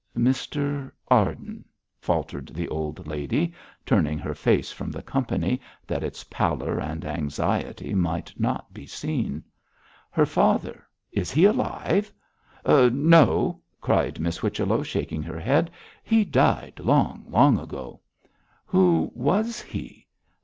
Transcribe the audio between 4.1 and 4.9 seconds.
her face from